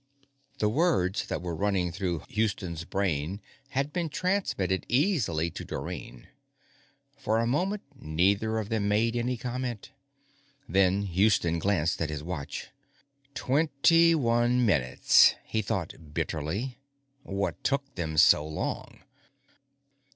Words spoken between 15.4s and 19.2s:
he thought bitterly. _What took them so long?